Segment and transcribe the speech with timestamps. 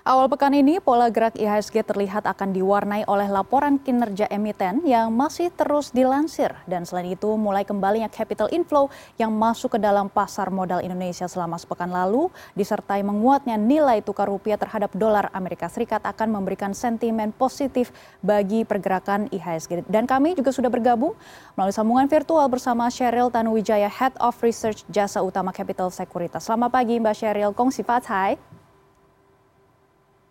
[0.00, 5.52] Awal pekan ini, pola gerak IHSG terlihat akan diwarnai oleh laporan kinerja emiten yang masih
[5.52, 6.56] terus dilansir.
[6.64, 8.88] Dan selain itu, mulai kembalinya capital inflow
[9.20, 14.56] yang masuk ke dalam pasar modal Indonesia selama sepekan lalu, disertai menguatnya nilai tukar rupiah
[14.56, 17.92] terhadap dolar Amerika Serikat akan memberikan sentimen positif
[18.24, 19.84] bagi pergerakan IHSG.
[19.84, 21.12] Dan kami juga sudah bergabung
[21.60, 26.48] melalui sambungan virtual bersama Sheryl Tanuwijaya, Head of Research Jasa Utama Capital Sekuritas.
[26.48, 28.49] Selamat pagi Mbak Sheryl, Kongsi Fathai.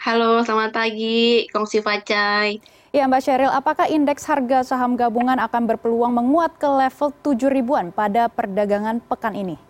[0.00, 2.56] Halo, selamat pagi, Kongsi Facai.
[2.88, 7.92] Ya, Mbak Sheryl, apakah indeks harga saham gabungan akan berpeluang menguat ke level 7 ribuan
[7.92, 9.60] pada perdagangan pekan ini?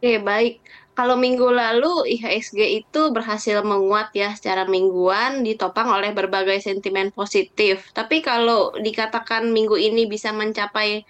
[0.00, 0.64] Oke, baik.
[0.96, 7.92] Kalau minggu lalu IHSG itu berhasil menguat ya secara mingguan ditopang oleh berbagai sentimen positif.
[7.92, 11.04] Tapi kalau dikatakan minggu ini bisa mencapai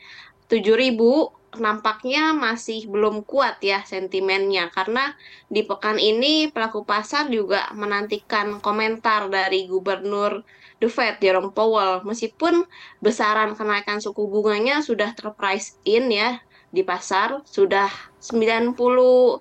[0.50, 4.70] 7000 nampaknya masih belum kuat ya sentimennya.
[4.72, 5.14] Karena
[5.46, 10.42] di pekan ini pelaku pasar juga menantikan komentar dari Gubernur
[10.78, 12.02] The Fed Jerome Powell.
[12.06, 12.66] Meskipun
[13.02, 17.88] besaran kenaikan suku bunganya sudah terprice in ya di pasar sudah
[18.20, 19.40] 98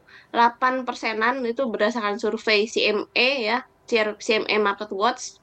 [0.87, 5.39] persenan itu berdasarkan survei CME ya CME Market Watch.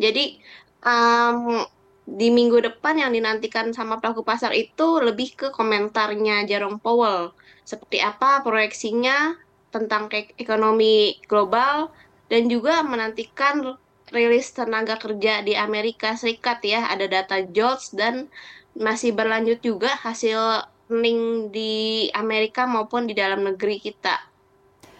[0.00, 0.40] Jadi
[0.82, 1.64] um,
[2.08, 7.36] di minggu depan yang dinantikan sama pelaku pasar itu lebih ke komentarnya Jerome Powell.
[7.68, 9.36] Seperti apa proyeksinya
[9.68, 10.08] tentang
[10.40, 11.92] ekonomi global
[12.32, 13.76] dan juga menantikan
[14.08, 16.88] rilis tenaga kerja di Amerika Serikat ya.
[16.88, 18.32] Ada data jobs dan
[18.72, 24.16] masih berlanjut juga hasil earning di Amerika maupun di dalam negeri kita.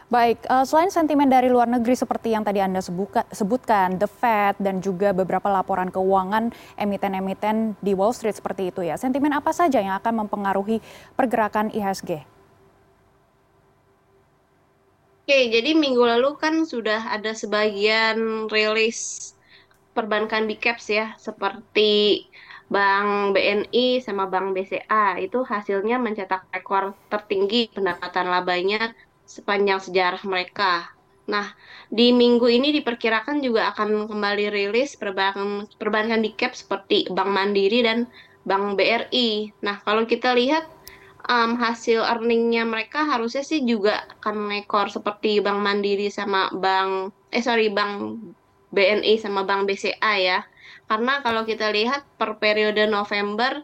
[0.08, 4.80] Baik, uh, selain sentimen dari luar negeri seperti yang tadi Anda sebutkan, The Fed dan
[4.80, 6.48] juga beberapa laporan keuangan
[6.80, 8.96] emiten-emiten di Wall Street seperti itu ya.
[8.96, 10.80] Sentimen apa saja yang akan mempengaruhi
[11.12, 12.24] pergerakan IHSG?
[15.28, 19.36] Oke, jadi minggu lalu kan sudah ada sebagian rilis
[19.92, 22.24] perbankan big caps ya, seperti
[22.72, 28.96] Bank BNI sama Bank BCA itu hasilnya mencetak rekor tertinggi pendapatan labanya
[29.28, 30.88] sepanjang sejarah mereka.
[31.28, 31.52] Nah,
[31.92, 37.84] di minggu ini diperkirakan juga akan kembali rilis perbankan perbankan di cap seperti Bank Mandiri
[37.84, 38.08] dan
[38.48, 39.52] Bank BRI.
[39.60, 40.64] Nah, kalau kita lihat
[41.28, 47.44] um, hasil earningnya mereka harusnya sih juga akan mengekor seperti Bank Mandiri sama Bank eh
[47.44, 48.16] sorry Bank
[48.72, 50.40] BNI sama Bank BCA ya.
[50.88, 53.60] Karena kalau kita lihat per periode November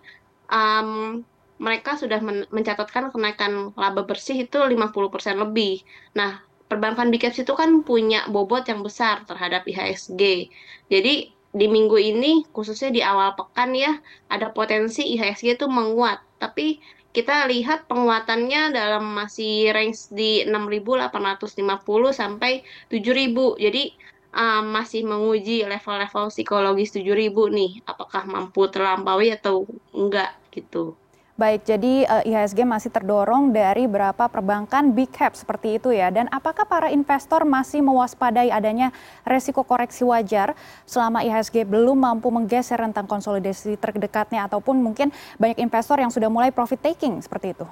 [0.52, 1.24] um,
[1.58, 5.86] mereka sudah men mencatatkan kenaikan laba bersih itu 50% lebih.
[6.18, 10.50] Nah, perbankan big caps itu kan punya bobot yang besar terhadap IHSG.
[10.90, 11.14] Jadi
[11.54, 13.94] di minggu ini khususnya di awal pekan ya
[14.26, 16.18] ada potensi IHSG itu menguat.
[16.42, 16.82] Tapi
[17.14, 23.62] kita lihat penguatannya dalam masih range di 6.850 sampai 7.000.
[23.62, 23.94] Jadi
[24.34, 27.72] um, masih menguji level-level psikologis 7.000 nih.
[27.86, 29.62] Apakah mampu terlampaui atau
[29.94, 30.98] enggak gitu.
[31.34, 36.06] Baik, jadi uh, IHSG masih terdorong dari berapa perbankan big cap seperti itu ya.
[36.14, 38.94] Dan apakah para investor masih mewaspadai adanya
[39.26, 40.54] resiko koreksi wajar
[40.86, 46.54] selama IHSG belum mampu menggeser rentang konsolidasi terdekatnya ataupun mungkin banyak investor yang sudah mulai
[46.54, 47.66] profit taking seperti itu?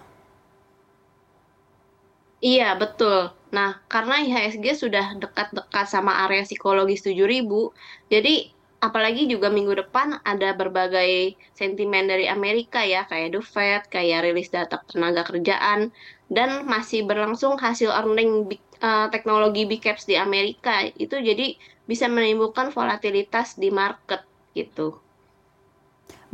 [2.43, 3.31] Iya, betul.
[3.55, 7.71] Nah, karena IHSG sudah dekat-dekat sama area psikologis 7000,
[8.11, 8.51] jadi
[8.83, 14.51] apalagi juga minggu depan ada berbagai sentimen dari Amerika ya kayak The Fed, kayak rilis
[14.51, 15.95] data tenaga kerjaan
[16.27, 21.55] dan masih berlangsung hasil earning big, uh, teknologi big caps di Amerika itu jadi
[21.87, 24.27] bisa menimbulkan volatilitas di market
[24.59, 24.99] gitu.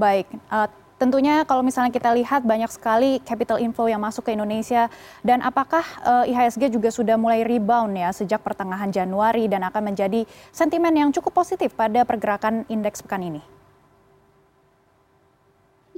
[0.01, 4.91] Baik, uh, tentunya kalau misalnya kita lihat banyak sekali capital inflow yang masuk ke Indonesia
[5.23, 9.95] dan apakah uh, eh, IHSG juga sudah mulai rebound ya sejak pertengahan Januari dan akan
[9.95, 13.41] menjadi sentimen yang cukup positif pada pergerakan indeks pekan ini?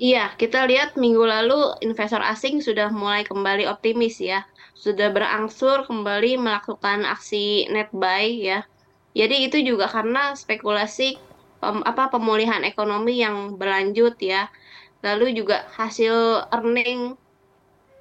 [0.01, 4.49] Iya, kita lihat minggu lalu investor asing sudah mulai kembali optimis ya.
[4.73, 8.65] Sudah berangsur kembali melakukan aksi net buy ya.
[9.13, 11.21] Jadi itu juga karena spekulasi
[11.61, 14.49] apa pemulihan ekonomi yang berlanjut ya
[15.01, 17.17] lalu juga hasil earning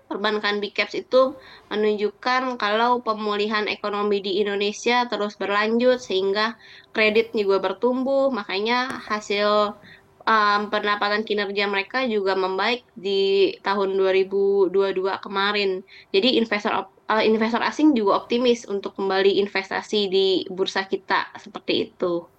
[0.09, 1.37] perbankan big caps itu
[1.69, 6.57] menunjukkan kalau pemulihan ekonomi di Indonesia terus berlanjut sehingga
[6.97, 9.77] kredit juga bertumbuh makanya hasil
[10.25, 14.73] um, pendapatan kinerja mereka juga membaik di tahun 2022
[15.21, 21.89] kemarin jadi investor uh, investor asing juga optimis untuk kembali investasi di bursa kita seperti
[21.89, 22.29] itu.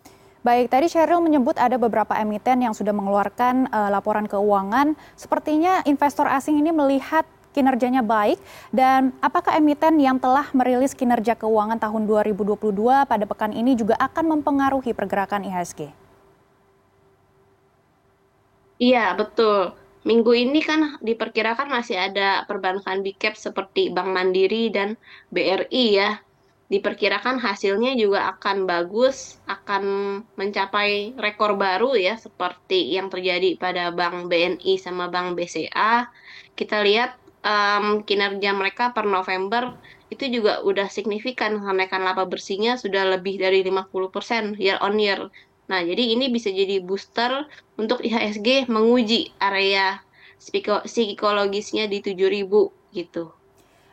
[0.40, 4.96] Baik, tadi Sheryl menyebut ada beberapa emiten yang sudah mengeluarkan uh, laporan keuangan.
[5.12, 8.40] Sepertinya investor asing ini melihat kinerjanya baik
[8.72, 12.56] dan apakah emiten yang telah merilis kinerja keuangan tahun 2022
[13.04, 15.92] pada pekan ini juga akan mempengaruhi pergerakan IHSG?
[18.81, 19.76] Iya, betul.
[20.08, 24.96] Minggu ini kan diperkirakan masih ada perbankan big cap seperti Bank Mandiri dan
[25.28, 26.16] BRI ya.
[26.70, 29.82] Diperkirakan hasilnya juga akan bagus, akan
[30.38, 36.06] mencapai rekor baru ya seperti yang terjadi pada Bank BNI sama Bank BCA.
[36.55, 39.75] Kita lihat um, kinerja mereka per November
[40.14, 45.26] itu juga udah signifikan kenaikan laba bersihnya sudah lebih dari 50% year on year.
[45.70, 47.46] Nah, jadi ini bisa jadi booster
[47.78, 50.02] untuk IHSG menguji area
[50.87, 53.39] psikologisnya di 7000 gitu.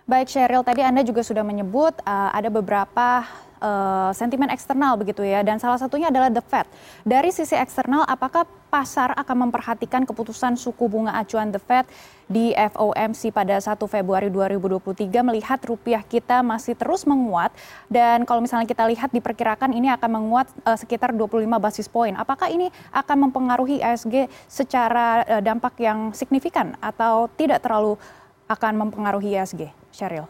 [0.07, 3.27] Baik Sheryl, tadi Anda juga sudah menyebut uh, ada beberapa
[3.59, 6.63] uh, sentimen eksternal begitu ya, dan salah satunya adalah the Fed.
[7.04, 11.83] Dari sisi eksternal, apakah pasar akan memperhatikan keputusan suku bunga acuan the Fed
[12.24, 17.51] di FOMC pada 1 Februari 2023 melihat rupiah kita masih terus menguat
[17.92, 22.15] dan kalau misalnya kita lihat diperkirakan ini akan menguat uh, sekitar 25 basis poin.
[22.15, 28.00] Apakah ini akan mempengaruhi ISG secara uh, dampak yang signifikan atau tidak terlalu
[28.48, 29.87] akan mempengaruhi ISG?
[29.97, 30.29] Sheryl.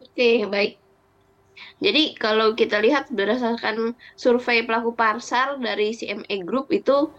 [0.00, 0.80] Oke, baik.
[1.84, 7.12] Jadi kalau kita lihat berdasarkan survei pelaku pasar dari CME Group itu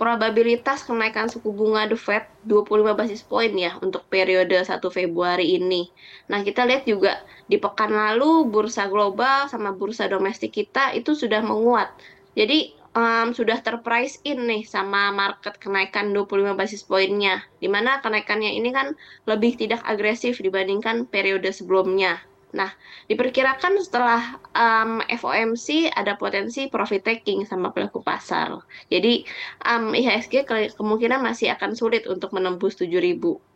[0.00, 5.92] probabilitas kenaikan suku bunga The Fed 25 basis point ya untuk periode 1 Februari ini.
[6.32, 7.20] Nah, kita lihat juga
[7.50, 11.92] di pekan lalu bursa global sama bursa domestik kita itu sudah menguat.
[12.32, 17.44] Jadi um, sudah terprice in nih sama market kenaikan 25 basis poinnya.
[17.62, 18.94] Di mana kenaikannya ini kan
[19.26, 22.18] lebih tidak agresif dibandingkan periode sebelumnya.
[22.50, 22.74] Nah,
[23.06, 28.58] diperkirakan setelah um, FOMC ada potensi profit taking sama pelaku pasar.
[28.90, 29.22] Jadi
[29.62, 33.49] um, IHSG ke kemungkinan masih akan sulit untuk menembus 7000.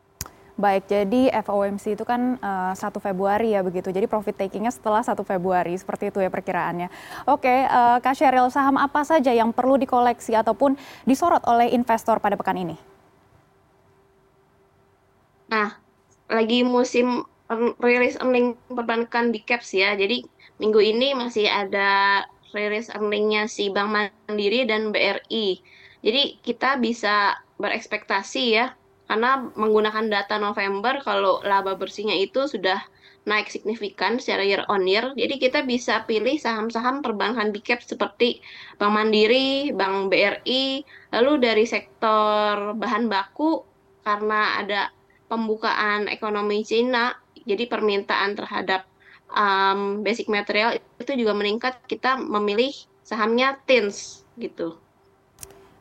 [0.55, 3.91] Baik, jadi FOMC itu kan uh, eh, 1 Februari ya begitu.
[3.91, 6.87] Jadi profit takingnya setelah 1 Februari, seperti itu ya perkiraannya.
[7.27, 12.39] Oke, uh, Kak Sheryl, saham apa saja yang perlu dikoleksi ataupun disorot oleh investor pada
[12.39, 12.79] pekan ini?
[15.51, 15.75] Nah,
[16.31, 17.27] lagi musim
[17.83, 19.99] rilis earning perbankan di caps ya.
[19.99, 20.23] Jadi
[20.63, 22.23] minggu ini masih ada
[22.55, 25.59] rilis earningnya si Bank Mandiri dan BRI.
[25.99, 28.71] Jadi kita bisa berekspektasi ya
[29.05, 32.81] karena menggunakan data November kalau laba bersihnya itu sudah
[33.25, 35.13] naik signifikan secara year on year.
[35.17, 38.45] Jadi kita bisa pilih saham-saham perbankan big cap seperti
[38.77, 43.65] Bank Mandiri, Bank BRI, lalu dari sektor bahan baku
[44.05, 44.93] karena ada
[45.29, 47.17] pembukaan ekonomi Cina,
[47.49, 48.85] jadi permintaan terhadap
[49.33, 51.81] um, basic material itu juga meningkat.
[51.89, 54.77] Kita memilih sahamnya TINS gitu.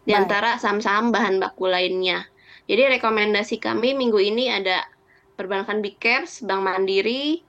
[0.04, 2.28] Di antara saham-saham bahan baku lainnya.
[2.64, 4.88] Jadi rekomendasi kami minggu ini ada
[5.36, 7.44] perbankan Big Caps, Bank Mandiri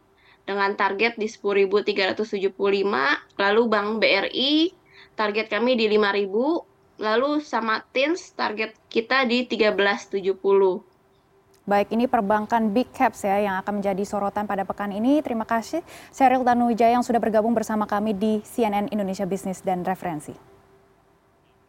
[0.44, 2.52] dengan target di 10.375,
[3.38, 4.74] lalu Bank BRI
[5.14, 10.94] target kami di 5.000, lalu sama TINS target kita di 1370.
[11.64, 15.24] Baik, ini perbankan big caps ya yang akan menjadi sorotan pada pekan ini.
[15.24, 15.80] Terima kasih
[16.12, 20.53] Sheryl Tanuwijaya yang sudah bergabung bersama kami di CNN Indonesia Business dan Referensi.